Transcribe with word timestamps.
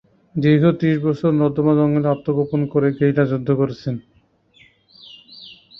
দীর্ঘ 0.35 0.63
ত্রিশ 0.79 0.97
বছর 1.05 1.31
নর্মদা 1.33 1.73
জঙ্গলে 1.79 2.07
আত্মগোপন 2.09 2.61
করে 2.71 2.87
গেরিলা 2.97 3.23
যুদ্ধ 3.31 3.49
করেছেন। 3.51 3.95